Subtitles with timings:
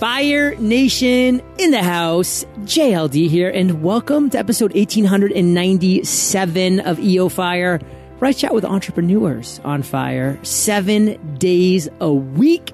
[0.00, 2.46] Fire Nation in the house.
[2.60, 7.78] JLD here, and welcome to episode 1897 of EO Fire,
[8.18, 12.72] Right chat with entrepreneurs on fire seven days a week.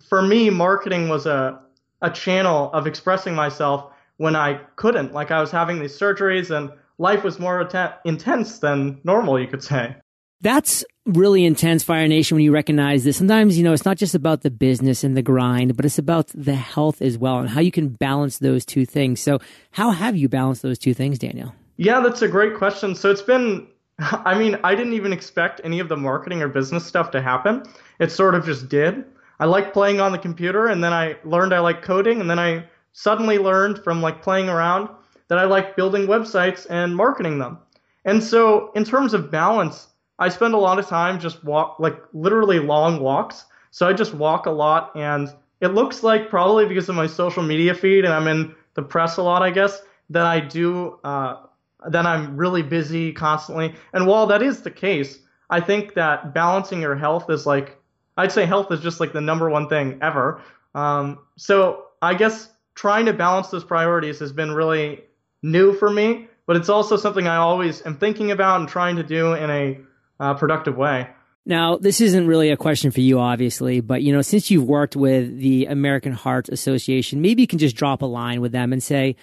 [0.07, 1.59] for me, marketing was a,
[2.01, 5.13] a channel of expressing myself when I couldn't.
[5.13, 7.67] Like I was having these surgeries and life was more
[8.05, 9.95] intense than normal, you could say.
[10.41, 13.17] That's really intense, Fire Nation, when you recognize this.
[13.17, 16.27] Sometimes, you know, it's not just about the business and the grind, but it's about
[16.33, 19.19] the health as well and how you can balance those two things.
[19.19, 19.39] So,
[19.71, 21.53] how have you balanced those two things, Daniel?
[21.75, 22.95] Yeah, that's a great question.
[22.95, 23.67] So, it's been
[23.99, 27.63] I mean, I didn't even expect any of the marketing or business stuff to happen.
[27.99, 29.05] It sort of just did.
[29.39, 32.39] I like playing on the computer, and then I learned I like coding, and then
[32.39, 34.89] I suddenly learned from like playing around
[35.27, 37.59] that I like building websites and marketing them.
[38.05, 42.01] And so, in terms of balance, I spend a lot of time just walk, like
[42.13, 43.45] literally long walks.
[43.71, 45.29] So I just walk a lot, and
[45.61, 49.17] it looks like probably because of my social media feed and I'm in the press
[49.17, 51.43] a lot, I guess, that I do uh,
[51.87, 53.75] then I'm really busy constantly.
[53.93, 55.19] And while that is the case,
[55.49, 57.78] I think that balancing your health is like,
[58.19, 60.41] I'd say health is just like the number one thing ever.
[60.75, 65.03] Um, so I guess trying to balance those priorities has been really
[65.41, 69.03] new for me, but it's also something I always am thinking about and trying to
[69.03, 69.79] do in a
[70.19, 71.07] uh, productive way.
[71.45, 74.97] Now, this isn't really a question for you, obviously, but you know, since you've worked
[74.97, 78.83] with the American Heart Association, maybe you can just drop a line with them and
[78.83, 79.15] say,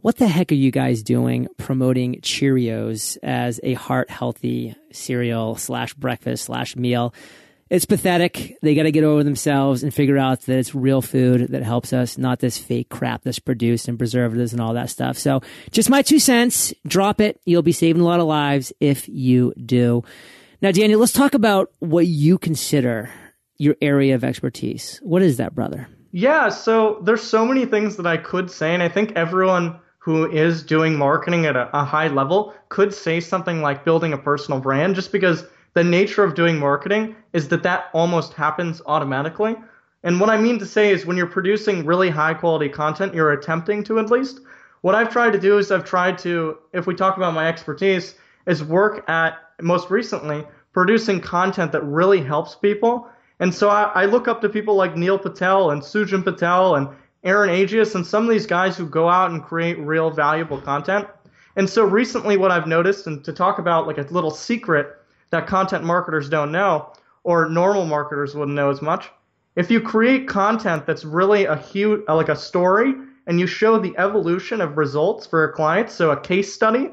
[0.00, 5.94] what the heck are you guys doing promoting Cheerios as a heart healthy cereal slash
[5.94, 7.14] breakfast slash meal?
[7.70, 8.58] It's pathetic.
[8.62, 11.92] They got to get over themselves and figure out that it's real food that helps
[11.92, 15.16] us, not this fake crap that's produced and preservatives and all that stuff.
[15.16, 16.74] So just my two cents.
[16.84, 17.40] Drop it.
[17.46, 20.02] You'll be saving a lot of lives if you do.
[20.60, 23.08] Now, Daniel, let's talk about what you consider
[23.56, 24.98] your area of expertise.
[25.04, 25.86] What is that, brother?
[26.10, 30.28] Yeah, so there's so many things that I could say, and I think everyone who
[30.28, 34.58] is doing marketing at a, a, high level could say something like building a personal
[34.58, 35.44] brand just because
[35.74, 39.56] the nature of doing marketing is that that almost happens automatically.
[40.02, 43.32] And what I mean to say is when you're producing really high quality content, you're
[43.32, 44.40] attempting to at least.
[44.80, 48.14] What I've tried to do is I've tried to, if we talk about my expertise,
[48.46, 53.08] is work at most recently producing content that really helps people.
[53.40, 56.88] And so I, I look up to people like Neil Patel and Sujan Patel and
[57.22, 61.06] Aaron Agius, and some of these guys who go out and create real valuable content.
[61.56, 64.96] And so recently, what I've noticed, and to talk about like a little secret
[65.30, 66.92] that content marketers don't know,
[67.24, 69.10] or normal marketers wouldn't know as much,
[69.56, 72.94] if you create content that's really a huge, uh, like a story,
[73.26, 76.90] and you show the evolution of results for a client, so a case study.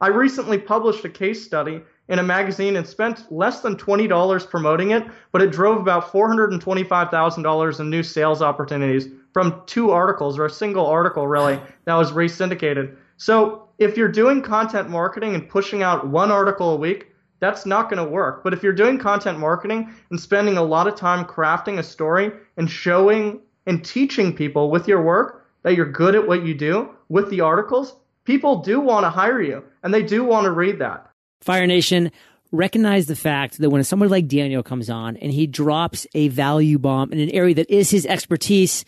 [0.00, 4.92] I recently published a case study in a magazine and spent less than $20 promoting
[4.92, 10.50] it, but it drove about $425,000 in new sales opportunities from two articles or a
[10.50, 12.96] single article really that was re-syndicated.
[13.16, 17.08] So if you're doing content marketing and pushing out one article a week,
[17.40, 18.42] that's not going to work.
[18.42, 22.32] But if you're doing content marketing and spending a lot of time crafting a story
[22.56, 26.90] and showing and teaching people with your work that you're good at what you do
[27.08, 30.78] with the articles, people do want to hire you and they do want to read
[30.78, 31.10] that.
[31.40, 32.10] Fire Nation,
[32.52, 36.78] recognize the fact that when someone like Daniel comes on and he drops a value
[36.78, 38.84] bomb in an area that is his expertise,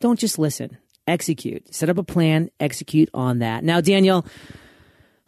[0.00, 0.76] don't just listen,
[1.06, 1.72] execute.
[1.74, 3.64] Set up a plan, execute on that.
[3.64, 4.26] Now, Daniel,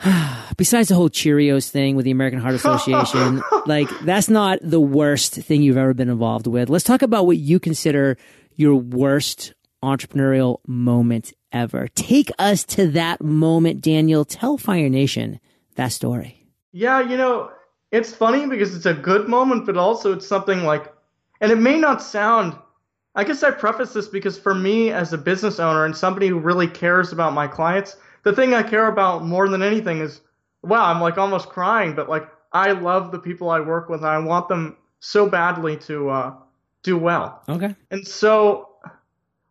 [0.57, 5.35] besides the whole Cheerios thing with the American Heart Association, like that's not the worst
[5.35, 6.69] thing you've ever been involved with.
[6.69, 8.17] Let's talk about what you consider
[8.57, 11.89] your worst entrepreneurial moment ever.
[11.95, 14.25] Take us to that moment, Daniel.
[14.25, 15.41] Tell Fire Nation
[15.77, 16.47] that story.
[16.73, 17.51] Yeah, you know,
[17.93, 20.93] it's funny because it's a good moment, but also it's something like,
[21.41, 22.57] and it may not sound.
[23.15, 26.39] I guess I preface this because for me as a business owner and somebody who
[26.39, 30.21] really cares about my clients, the thing I care about more than anything is,
[30.63, 34.09] wow, I'm like almost crying, but like I love the people I work with and
[34.09, 36.35] I want them so badly to uh,
[36.83, 37.43] do well.
[37.49, 37.75] Okay.
[37.91, 38.71] And so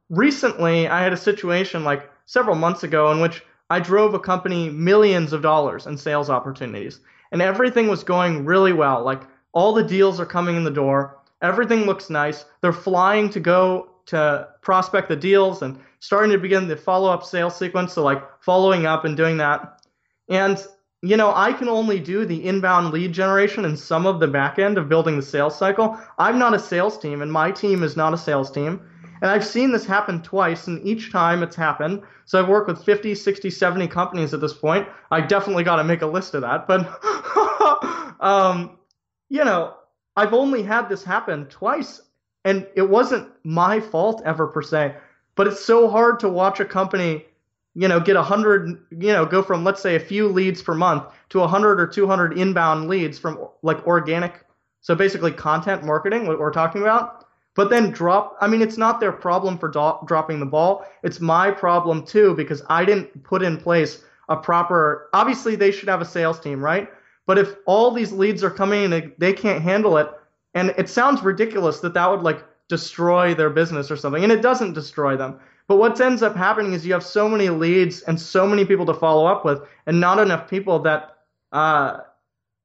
[0.09, 4.69] recently I had a situation like several months ago in which I drove a company
[4.69, 6.99] millions of dollars in sales opportunities
[7.31, 9.03] and everything was going really well.
[9.03, 9.21] Like
[9.51, 11.19] all the deals are coming in the door.
[11.41, 12.45] Everything looks nice.
[12.61, 17.23] They're flying to go to prospect the deals and starting to begin the follow up
[17.23, 17.93] sales sequence.
[17.93, 19.81] So, like following up and doing that.
[20.29, 20.65] And,
[21.01, 24.59] you know, I can only do the inbound lead generation and some of the back
[24.59, 25.99] end of building the sales cycle.
[26.17, 28.81] I'm not a sales team, and my team is not a sales team.
[29.21, 32.01] And I've seen this happen twice, and each time it's happened.
[32.25, 34.87] So I've worked with 50, 60, 70 companies at this point.
[35.11, 36.67] I definitely got to make a list of that.
[36.67, 36.81] But,
[38.19, 38.77] um,
[39.29, 39.75] you know,
[40.15, 42.01] I've only had this happen twice,
[42.45, 44.95] and it wasn't my fault ever per se.
[45.35, 47.25] But it's so hard to watch a company,
[47.73, 50.75] you know, get a hundred, you know, go from let's say a few leads per
[50.75, 54.45] month to a hundred or two hundred inbound leads from like organic,
[54.81, 57.23] so basically content marketing, what we're talking about
[57.55, 61.19] but then drop i mean it's not their problem for do- dropping the ball it's
[61.19, 66.01] my problem too because i didn't put in place a proper obviously they should have
[66.01, 66.89] a sales team right
[67.25, 70.09] but if all these leads are coming and they, they can't handle it
[70.53, 74.41] and it sounds ridiculous that that would like destroy their business or something and it
[74.41, 78.19] doesn't destroy them but what ends up happening is you have so many leads and
[78.19, 81.17] so many people to follow up with and not enough people that
[81.51, 81.99] uh,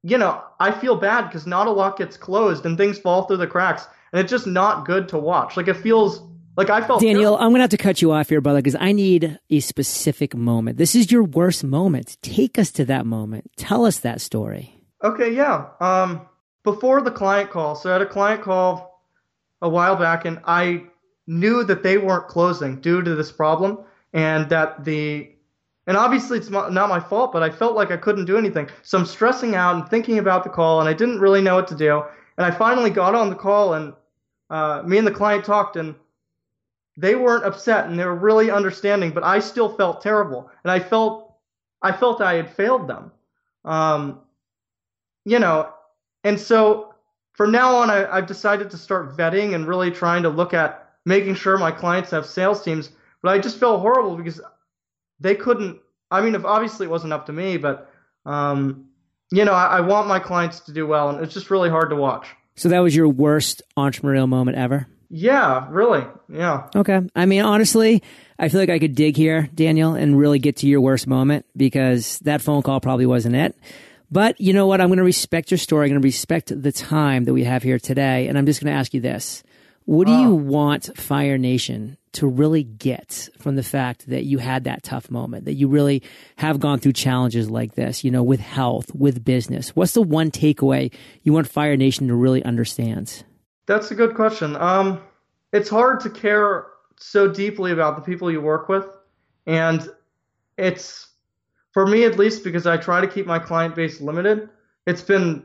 [0.03, 3.37] you know i feel bad because not a lot gets closed and things fall through
[3.37, 5.57] the cracks and it's just not good to watch.
[5.57, 6.23] Like it feels
[6.57, 7.01] like I felt.
[7.01, 7.37] Daniel.
[7.37, 10.79] I'm gonna have to cut you off here, brother, because I need a specific moment.
[10.79, 12.17] This is your worst moment.
[12.23, 13.51] Take us to that moment.
[13.57, 14.75] Tell us that story.
[15.03, 15.67] Okay, yeah.
[15.81, 16.27] Um,
[16.73, 19.03] before the client call, so I had a client call
[19.63, 20.85] a while back, and I
[21.27, 23.79] knew that they weren't closing due to this problem,
[24.13, 25.31] and that the
[25.87, 28.69] and obviously it's not my fault, but I felt like I couldn't do anything.
[28.83, 31.69] So I'm stressing out and thinking about the call, and I didn't really know what
[31.69, 32.03] to do.
[32.37, 33.95] And I finally got on the call, and
[34.51, 35.95] uh, me and the client talked, and
[36.99, 39.13] they weren't upset, and they were really understanding.
[39.13, 41.33] But I still felt terrible, and I felt
[41.81, 43.11] I felt I had failed them.
[43.65, 44.21] Um,
[45.25, 45.73] you know,
[46.25, 46.95] and so
[47.33, 50.89] from now on, I, I've decided to start vetting and really trying to look at
[51.05, 52.91] making sure my clients have sales teams.
[53.23, 54.41] But I just felt horrible because
[55.21, 55.81] they couldn't.
[56.11, 57.91] I mean, if obviously it wasn't up to me, but
[58.27, 58.89] um,
[59.31, 61.91] you know, I, I want my clients to do well, and it's just really hard
[61.91, 62.27] to watch.
[62.57, 64.87] So that was your worst entrepreneurial moment ever?
[65.11, 66.05] Yeah, really.
[66.29, 66.69] Yeah.
[66.75, 67.01] Okay.
[67.15, 68.03] I mean, honestly,
[68.39, 71.47] I feel like I could dig here, Daniel, and really get to your worst moment
[71.57, 73.57] because that phone call probably wasn't it.
[74.11, 74.81] But you know what?
[74.81, 75.87] I'm going to respect your story.
[75.87, 78.29] I'm going to respect the time that we have here today.
[78.29, 79.43] And I'm just going to ask you this.
[79.85, 84.65] What do you want Fire Nation to really get from the fact that you had
[84.65, 86.03] that tough moment, that you really
[86.37, 89.75] have gone through challenges like this, you know, with health, with business?
[89.75, 93.25] What's the one takeaway you want Fire Nation to really understand?
[93.65, 94.57] That's a good question.
[94.57, 95.01] Um,
[95.53, 96.67] it's hard to care
[96.99, 98.87] so deeply about the people you work with.
[99.47, 99.89] And
[100.59, 101.08] it's,
[101.79, 104.49] for me at least, because I try to keep my client base limited,
[104.89, 105.45] it's been,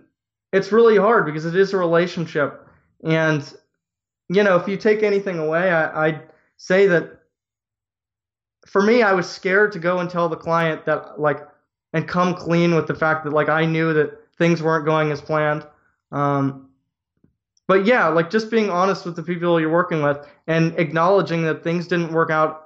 [0.52, 2.68] it's really hard because it is a relationship.
[3.04, 3.54] And
[4.30, 6.24] you know, if you take anything away, I, I'd
[6.58, 7.20] say that
[8.66, 11.48] for me, I was scared to go and tell the client that, like,
[11.94, 15.22] and come clean with the fact that, like, I knew that things weren't going as
[15.22, 15.68] planned.
[16.12, 16.68] Um,
[17.68, 21.64] but yeah, like, just being honest with the people you're working with and acknowledging that
[21.64, 22.63] things didn't work out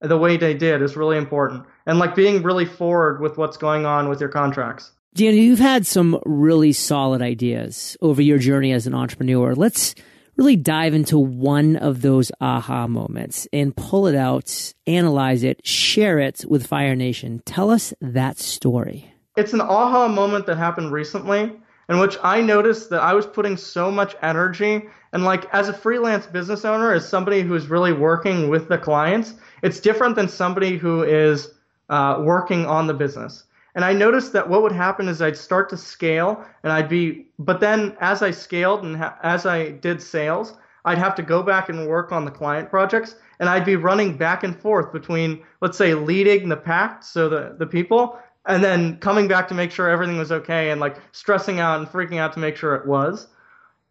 [0.00, 1.64] the way they did is really important.
[1.86, 4.92] And, like, being really forward with what's going on with your contracts.
[5.14, 9.54] Daniel, you've had some really solid ideas over your journey as an entrepreneur.
[9.54, 9.94] Let's
[10.36, 16.20] really dive into one of those aha moments and pull it out, analyze it, share
[16.20, 17.42] it with Fire Nation.
[17.44, 19.12] Tell us that story.
[19.36, 21.52] It's an aha moment that happened recently
[21.88, 25.72] in which I noticed that I was putting so much energy and like as a
[25.72, 30.76] freelance business owner, as somebody who's really working with the clients, it's different than somebody
[30.76, 31.54] who is
[31.88, 33.44] uh, working on the business.
[33.74, 37.26] And I noticed that what would happen is I'd start to scale and I'd be,
[37.38, 40.54] but then as I scaled and ha- as I did sales,
[40.84, 44.16] I'd have to go back and work on the client projects and I'd be running
[44.16, 48.96] back and forth between, let's say, leading the pack, so the, the people, and then
[48.98, 52.32] coming back to make sure everything was okay and like stressing out and freaking out
[52.32, 53.28] to make sure it was.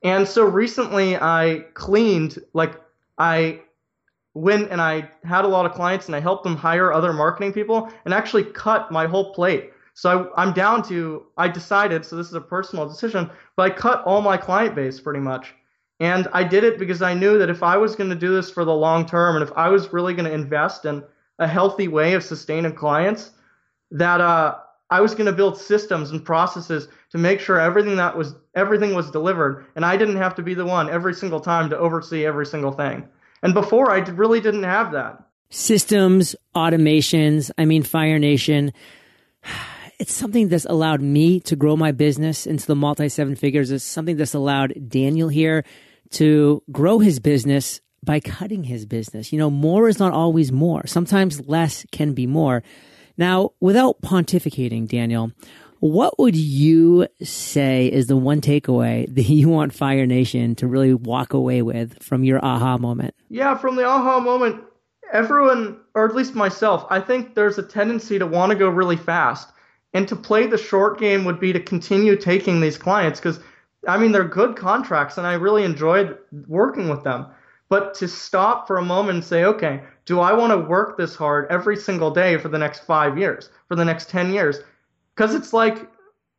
[0.03, 2.79] And so recently I cleaned, like,
[3.17, 3.61] I
[4.33, 7.53] went and I had a lot of clients and I helped them hire other marketing
[7.53, 9.71] people and actually cut my whole plate.
[9.95, 13.69] So I, am down to, I decided, so this is a personal decision, but I
[13.71, 15.55] cut all my client base pretty much.
[15.99, 18.51] And I did it because I knew that if I was going to do this
[18.51, 21.03] for the long term and if I was really going to invest in
[21.39, 23.31] a healthy way of sustaining clients,
[23.91, 24.55] that uh,
[24.89, 28.93] I was going to build systems and processes to make sure everything that was everything
[28.95, 32.25] was delivered, and I didn't have to be the one every single time to oversee
[32.25, 33.07] every single thing.
[33.43, 35.23] And before, I really didn't have that.
[35.49, 37.51] Systems, automations.
[37.57, 38.73] I mean, Fire Nation.
[39.99, 43.71] It's something that's allowed me to grow my business into the multi seven figures.
[43.71, 45.65] It's something that's allowed Daniel here
[46.11, 49.33] to grow his business by cutting his business.
[49.33, 50.85] You know, more is not always more.
[50.85, 52.61] Sometimes less can be more.
[53.17, 55.31] Now, without pontificating, Daniel,
[55.79, 60.93] what would you say is the one takeaway that you want Fire Nation to really
[60.93, 63.15] walk away with from your aha moment?
[63.29, 64.63] Yeah, from the aha moment,
[65.11, 68.97] everyone, or at least myself, I think there's a tendency to want to go really
[68.97, 69.49] fast.
[69.93, 73.39] And to play the short game would be to continue taking these clients because,
[73.87, 77.27] I mean, they're good contracts and I really enjoyed working with them.
[77.69, 81.15] But to stop for a moment and say, okay, do I want to work this
[81.15, 84.59] hard every single day for the next five years, for the next 10 years?
[85.15, 85.89] Because it's like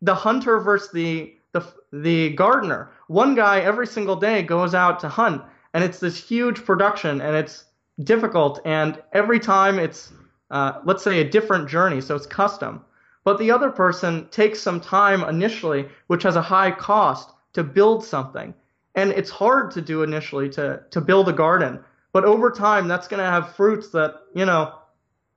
[0.00, 2.90] the hunter versus the, the, the gardener.
[3.08, 5.42] One guy every single day goes out to hunt,
[5.74, 7.64] and it's this huge production, and it's
[8.04, 10.12] difficult, and every time it's,
[10.50, 12.84] uh, let's say, a different journey, so it's custom.
[13.24, 18.04] But the other person takes some time initially, which has a high cost, to build
[18.04, 18.54] something.
[18.98, 21.80] And it's hard to do initially to, to build a garden
[22.12, 24.74] but over time, that's going to have fruits that, you know,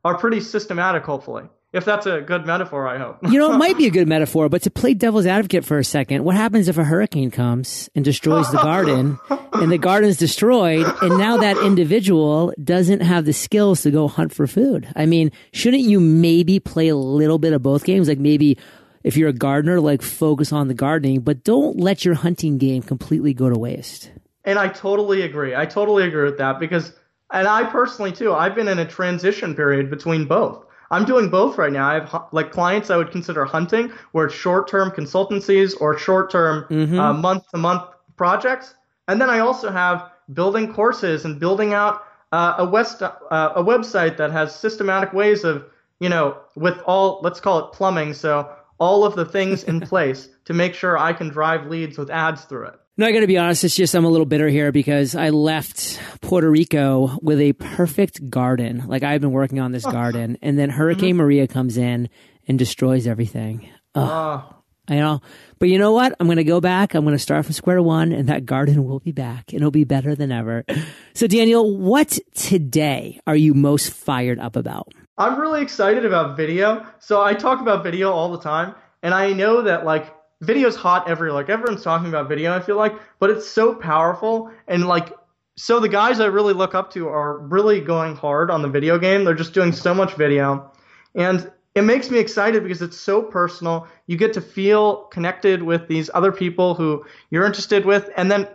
[0.04, 1.44] are pretty systematic, hopefully.
[1.74, 3.20] If that's a good metaphor, I hope.
[3.24, 5.86] you know, it might be a good metaphor, but to play devil's advocate for a
[5.86, 9.20] second, what happens if a hurricane comes and destroys the garden
[9.54, 14.34] and the garden's destroyed and now that individual doesn't have the skills to go hunt
[14.34, 14.86] for food?
[14.98, 18.10] I mean, shouldn't you maybe play a little bit of both games?
[18.10, 18.58] Like maybe
[19.04, 22.82] if you're a gardener, like focus on the gardening, but don't let your hunting game
[22.82, 24.12] completely go to waste.
[24.44, 25.56] And I totally agree.
[25.56, 26.94] I totally agree with that because,
[27.32, 30.66] and I personally too, I've been in a transition period between both.
[30.92, 31.88] I'm doing both right now.
[31.88, 37.00] I have like clients I would consider hunting, where it's short-term consultancies or short-term mm-hmm.
[37.00, 37.84] uh, month-to-month
[38.18, 38.76] projects,
[39.08, 42.04] and then I also have building courses and building out
[42.34, 45.66] uh, a west uh, a website that has systematic ways of
[46.00, 48.50] you know with all let's call it plumbing, so
[48.82, 52.44] all of the things in place to make sure I can drive leads with ads
[52.44, 52.76] through it.
[52.98, 53.64] No, I got to be honest.
[53.64, 58.30] It's just I'm a little bitter here because I left Puerto Rico with a perfect
[58.30, 58.84] garden.
[58.88, 59.92] Like I've been working on this oh.
[59.94, 61.20] garden, and then Hurricane mm-hmm.
[61.20, 62.10] Maria comes in
[62.48, 63.70] and destroys everything.
[63.96, 64.56] Oh.
[64.90, 65.22] I know,
[65.58, 66.16] but you know what?
[66.20, 66.96] I'm going to go back.
[66.96, 69.54] I'm going to start from square one, and that garden will be back.
[69.54, 70.66] And it'll be better than ever.
[71.14, 74.92] So, Daniel, what today are you most fired up about?
[75.22, 76.84] I'm really excited about video.
[76.98, 78.74] So I talk about video all the time,
[79.04, 81.36] and I know that like video's hot everywhere.
[81.36, 85.14] Like everyone's talking about video, I feel like, but it's so powerful and like
[85.58, 88.98] so the guys I really look up to are really going hard on the video
[88.98, 89.24] game.
[89.24, 90.72] They're just doing so much video.
[91.14, 93.88] And it makes me excited because it's so personal.
[94.08, 98.10] You get to feel connected with these other people who you're interested with.
[98.18, 98.48] And then,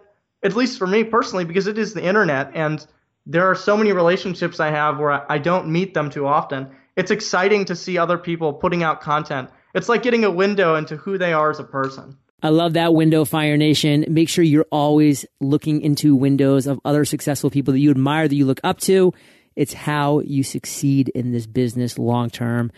[0.42, 2.84] at least for me personally, because it is the internet and
[3.26, 7.10] there are so many relationships I have where I don't meet them too often, it's
[7.10, 11.18] exciting to see other people putting out content it's like getting a window into who
[11.18, 12.16] they are as a person.
[12.42, 14.06] I love that window, Fire Nation.
[14.08, 18.34] Make sure you're always looking into windows of other successful people that you admire, that
[18.34, 19.12] you look up to.
[19.54, 22.72] It's how you succeed in this business long term.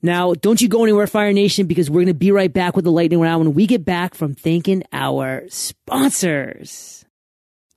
[0.00, 2.86] Now, don't you go anywhere, Fire Nation, because we're going to be right back with
[2.86, 7.04] the lightning round when we get back from thanking our sponsors.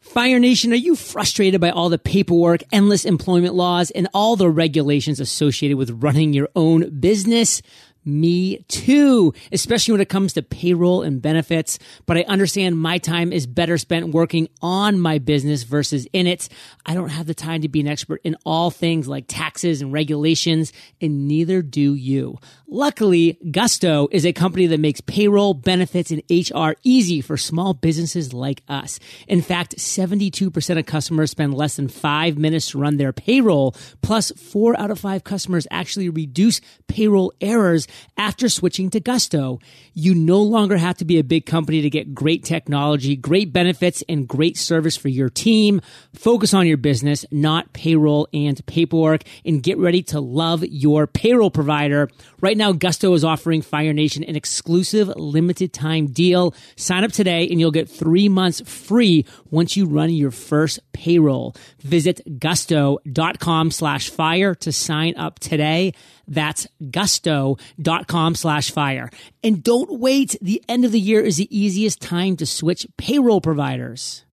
[0.05, 4.49] Fire Nation, are you frustrated by all the paperwork, endless employment laws, and all the
[4.49, 7.61] regulations associated with running your own business?
[8.07, 11.79] Me too, especially when it comes to payroll and benefits.
[12.05, 16.47] But I understand my time is better spent working on my business versus in it.
[16.85, 19.91] I don't have the time to be an expert in all things like taxes and
[19.91, 20.71] regulations,
[21.01, 22.37] and neither do you.
[22.67, 28.33] Luckily, Gusto is a company that makes payroll, benefits, and HR easy for small businesses
[28.33, 28.99] like us.
[29.27, 33.75] In fact, 72% of customers spend less than five minutes to run their payroll.
[34.01, 39.59] Plus, four out of five customers actually reduce payroll errors after switching to Gusto.
[39.93, 44.03] You no longer have to be a big company to get great technology, great benefits,
[44.09, 45.81] and great service for your team.
[46.13, 51.51] Focus on your business, not payroll and paperwork, and get ready to love your payroll
[51.51, 52.09] provider.
[52.41, 56.53] Right now, Gusto is offering Fire Nation an exclusive limited time deal.
[56.75, 61.55] Sign up today and you'll get three months free once you run your first payroll.
[61.79, 65.93] Visit gusto.com slash fire to sign up today.
[66.27, 69.09] That's gusto.com slash fire.
[69.43, 70.35] And don't wait.
[70.41, 74.25] The end of the year is the easiest time to switch payroll providers.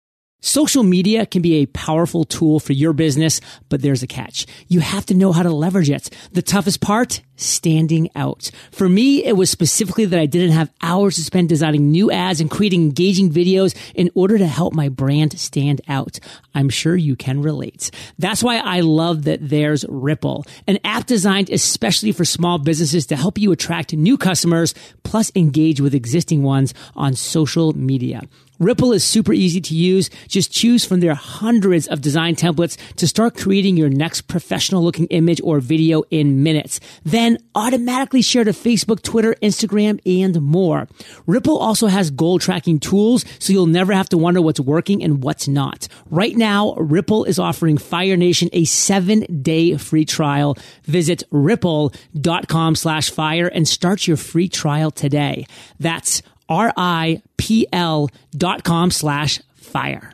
[0.42, 4.46] Social media can be a powerful tool for your business, but there's a catch.
[4.68, 6.08] You have to know how to leverage it.
[6.32, 7.20] The toughest part?
[7.40, 8.50] Standing out.
[8.70, 12.38] For me, it was specifically that I didn't have hours to spend designing new ads
[12.38, 16.20] and creating engaging videos in order to help my brand stand out.
[16.54, 17.90] I'm sure you can relate.
[18.18, 23.16] That's why I love that there's Ripl, an app designed especially for small businesses to
[23.16, 28.20] help you attract new customers plus engage with existing ones on social media.
[28.60, 30.10] Ripl is super easy to use.
[30.28, 35.06] Just choose from their hundreds of design templates to start creating your next professional looking
[35.06, 36.78] image or video in minutes.
[37.02, 40.86] Then automatically share to Facebook, Twitter, Instagram, and more.
[41.26, 45.22] Ripl also has goal tracking tools, so you'll never have to wonder what's working and
[45.22, 45.88] what's not.
[46.10, 50.56] Right now, Ripl is offering Fire Nation a seven day free trial.
[50.84, 55.46] Visit ripl.com slash fire and start your free trial today.
[55.78, 60.12] That's R-I-P-L dot com slash fire.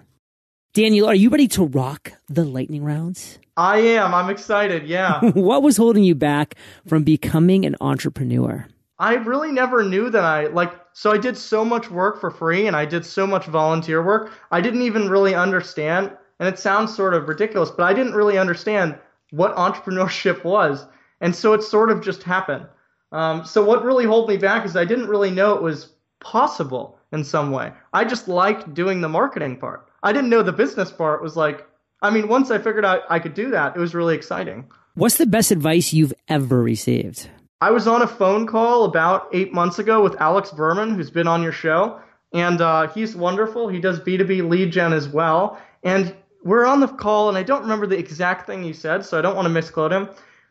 [0.75, 3.39] Daniel, are you ready to rock the lightning rounds?
[3.57, 4.15] I am.
[4.15, 4.87] I'm excited.
[4.87, 5.21] Yeah.
[5.35, 6.55] what was holding you back
[6.87, 8.67] from becoming an entrepreneur?
[8.99, 12.67] I really never knew that I like so I did so much work for free
[12.67, 14.33] and I did so much volunteer work.
[14.51, 18.39] I didn't even really understand and it sounds sort of ridiculous, but I didn't really
[18.39, 18.99] understand
[19.31, 20.87] what entrepreneurship was.
[21.21, 22.67] And so it sort of just happened.
[23.13, 26.99] Um, so what really held me back is I didn't really know it was possible
[27.13, 27.73] in some way.
[27.93, 29.89] I just liked doing the marketing part.
[30.03, 31.67] I didn't know the business part was like,
[32.03, 34.69] I mean, once I figured out I could do that, it was really exciting.
[34.95, 37.29] What's the best advice you've ever received?
[37.61, 41.27] I was on a phone call about eight months ago with Alex Berman, who's been
[41.27, 42.01] on your show,
[42.33, 43.69] and uh, he's wonderful.
[43.69, 45.59] He does B2B lead gen as well.
[45.83, 49.19] And we're on the call, and I don't remember the exact thing he said, so
[49.19, 50.09] I don't want to misquote him.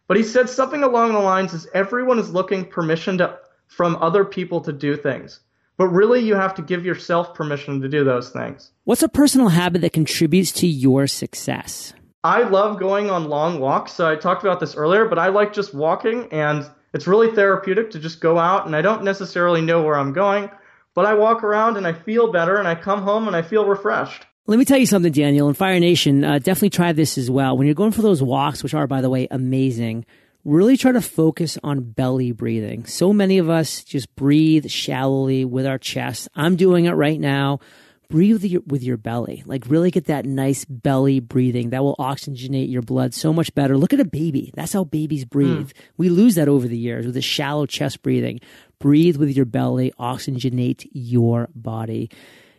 [0.08, 4.26] But he said something along the lines is everyone is looking permission to, from other
[4.26, 5.40] people to do things.
[5.78, 8.72] But really, you have to give yourself permission to do those things.
[8.86, 11.94] What's a personal habit that contributes to your success?
[12.24, 13.92] I love going on long walks.
[13.92, 17.92] So I talked about this earlier, but I like just walking, and it's really therapeutic
[17.92, 18.66] to just go out.
[18.66, 20.50] And I don't necessarily know where I'm going,
[20.94, 23.66] but I walk around and I feel better, and I come home and I feel
[23.66, 24.26] refreshed.
[24.48, 25.48] Let me tell you something, Daniel.
[25.48, 27.58] And Fire Nation, uh, definitely try this as well.
[27.58, 30.06] When you're going for those walks, which are, by the way, amazing,
[30.46, 32.86] really try to focus on belly breathing.
[32.86, 36.30] So many of us just breathe shallowly with our chest.
[36.36, 37.60] I'm doing it right now.
[38.08, 39.42] Breathe with your, with your belly.
[39.48, 41.72] Like really get that nice belly breathing.
[41.72, 43.76] That will oxygenate your blood so much better.
[43.76, 44.52] Look at a baby.
[44.54, 45.70] That's how babies breathe.
[45.70, 45.74] Mm.
[45.98, 48.40] We lose that over the years with a shallow chest breathing.
[48.78, 49.92] Breathe with your belly.
[50.00, 52.12] Oxygenate your body.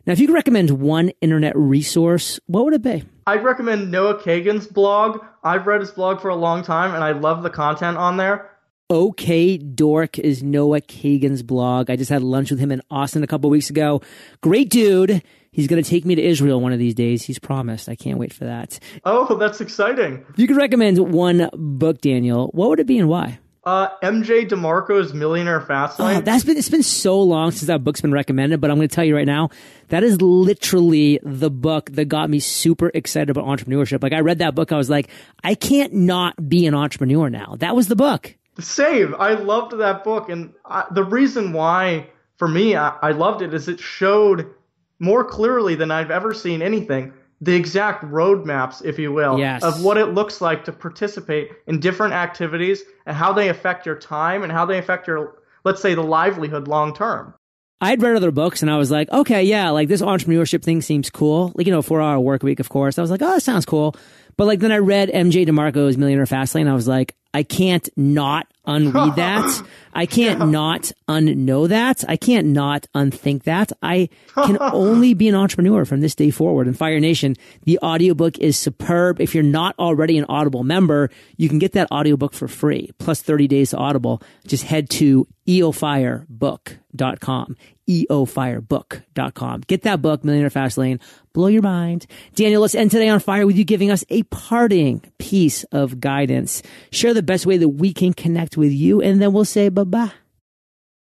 [0.06, 3.02] Now, if you could recommend one internet resource, what would it be?
[3.26, 5.20] I'd recommend Noah Kagan's blog.
[5.42, 8.52] I've read his blog for a long time and I love the content on there.
[8.88, 11.90] OK Dork is Noah Kagan's blog.
[11.90, 14.00] I just had lunch with him in Austin a couple weeks ago.
[14.42, 15.24] Great dude.
[15.50, 17.24] He's going to take me to Israel one of these days.
[17.24, 17.88] He's promised.
[17.88, 18.78] I can't wait for that.
[19.04, 20.24] Oh, that's exciting.
[20.28, 23.40] If you could recommend one book, Daniel, what would it be and why?
[23.66, 26.18] Uh, MJ DeMarco's Millionaire Fastlane.
[26.18, 28.88] Oh, that's been it's been so long since that book's been recommended, but I'm going
[28.88, 29.50] to tell you right now,
[29.88, 34.04] that is literally the book that got me super excited about entrepreneurship.
[34.04, 35.08] Like I read that book, I was like,
[35.42, 37.56] I can't not be an entrepreneur now.
[37.58, 38.36] That was the book.
[38.60, 39.14] Save.
[39.14, 43.52] I loved that book, and I, the reason why, for me, I, I loved it
[43.52, 44.48] is it showed
[45.00, 49.62] more clearly than I've ever seen anything the exact roadmaps, if you will, yes.
[49.62, 53.96] of what it looks like to participate in different activities and how they affect your
[53.96, 57.34] time and how they affect your, let's say, the livelihood long term.
[57.80, 61.10] I'd read other books and I was like, okay, yeah, like this entrepreneurship thing seems
[61.10, 61.52] cool.
[61.54, 62.98] Like, you know, four hour work week, of course.
[62.98, 63.94] I was like, oh, that sounds cool.
[64.38, 66.62] But like then I read MJ DeMarco's Millionaire Fastlane.
[66.62, 69.62] And I was like, I can't not unread that.
[69.96, 70.46] I can't yeah.
[70.46, 72.04] not unknow that.
[72.06, 73.72] I can't not unthink that.
[73.82, 76.66] I can only be an entrepreneur from this day forward.
[76.66, 79.22] And Fire Nation, the audiobook is superb.
[79.22, 83.22] If you're not already an Audible member, you can get that audiobook for free, plus
[83.22, 84.20] 30 days to Audible.
[84.46, 87.56] Just head to eofirebook.com
[87.88, 89.60] eofirebook.com.
[89.66, 91.00] Get that book, Millionaire Fast Lane.
[91.32, 92.06] Blow your mind.
[92.34, 96.62] Daniel, let's end today on fire with you giving us a parting piece of guidance.
[96.90, 99.84] Share the best way that we can connect with you, and then we'll say bye
[99.86, 100.12] bye.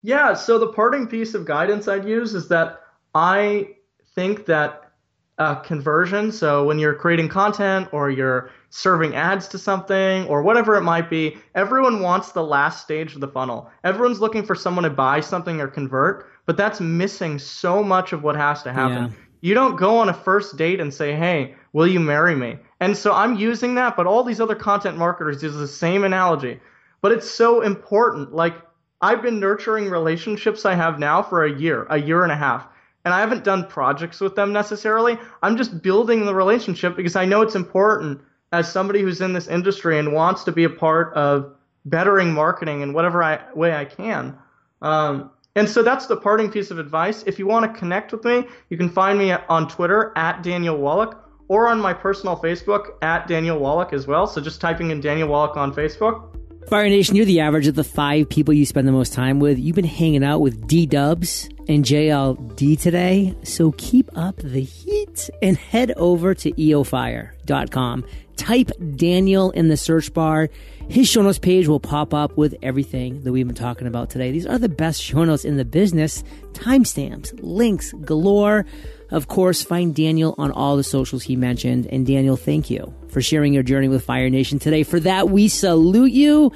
[0.02, 2.80] Yeah, so the parting piece of guidance I'd use is that
[3.14, 3.70] I
[4.14, 4.92] think that
[5.38, 10.76] uh, conversion, so when you're creating content or you're serving ads to something or whatever
[10.76, 13.70] it might be, everyone wants the last stage of the funnel.
[13.84, 18.22] Everyone's looking for someone to buy something or convert, but that's missing so much of
[18.22, 19.04] what has to happen.
[19.04, 19.18] Yeah.
[19.42, 22.58] You don't go on a first date and say, hey, will you marry me?
[22.80, 26.60] And so I'm using that, but all these other content marketers use the same analogy.
[27.02, 28.34] But it's so important.
[28.34, 28.54] Like,
[29.00, 32.66] I've been nurturing relationships I have now for a year, a year and a half.
[33.04, 35.18] And I haven't done projects with them necessarily.
[35.42, 38.20] I'm just building the relationship because I know it's important
[38.52, 41.54] as somebody who's in this industry and wants to be a part of
[41.84, 44.36] bettering marketing in whatever I, way I can.
[44.82, 47.22] Um, and so that's the parting piece of advice.
[47.26, 50.76] If you want to connect with me, you can find me on Twitter at Daniel
[50.76, 54.26] Wallock or on my personal Facebook at Daniel Wallock as well.
[54.26, 56.35] So just typing in Daniel Wallock on Facebook.
[56.68, 59.56] Fire Nation, you're the average of the five people you spend the most time with.
[59.56, 63.36] You've been hanging out with D Dubs and JLD today.
[63.44, 68.04] So keep up the heat and head over to eofire.com.
[68.34, 70.48] Type Daniel in the search bar.
[70.88, 74.30] His show notes page will pop up with everything that we've been talking about today.
[74.30, 76.22] These are the best show notes in the business.
[76.52, 78.64] Timestamps, links galore.
[79.10, 81.86] Of course, find Daniel on all the socials he mentioned.
[81.86, 84.84] And Daniel, thank you for sharing your journey with Fire Nation today.
[84.84, 86.52] For that, we salute you,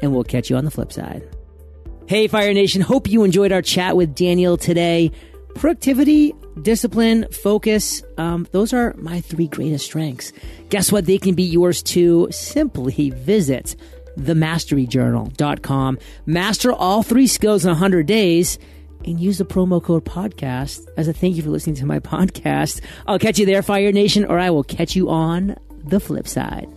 [0.00, 1.22] and we'll catch you on the flip side.
[2.06, 5.12] Hey, Fire Nation, hope you enjoyed our chat with Daniel today.
[5.54, 10.32] Productivity, discipline, focus, um, those are my three greatest strengths.
[10.68, 11.06] Guess what?
[11.06, 12.28] They can be yours too.
[12.30, 13.76] Simply visit
[14.18, 15.98] themasteryjournal.com.
[16.26, 18.58] Master all three skills in 100 days
[19.04, 22.80] and use the promo code podcast as a thank you for listening to my podcast.
[23.06, 26.68] I'll catch you there, Fire Nation, or I will catch you on the flip side.